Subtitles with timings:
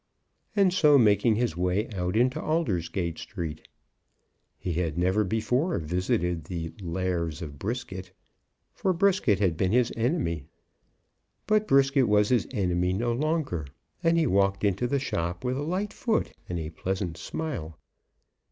[0.55, 3.67] and so making his way out into Aldersgate Street.
[4.57, 8.11] He had never before visited the Lares of Brisket,
[8.73, 10.47] for Brisket had been his enemy.
[11.45, 13.67] But Brisket was his enemy no longer,
[14.01, 17.77] and he walked into the shop with a light foot and a pleasant smile.